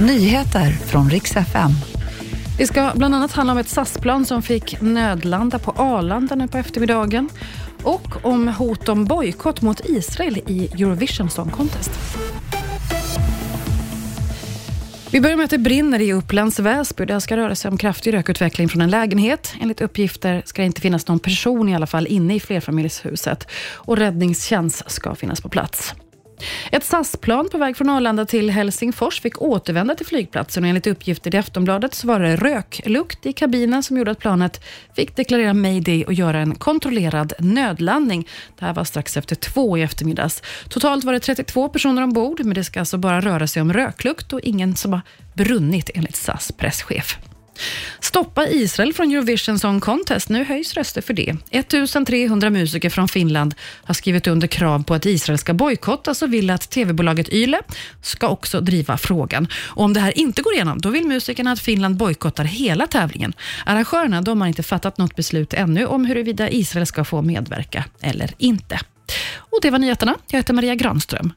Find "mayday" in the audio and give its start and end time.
35.54-36.04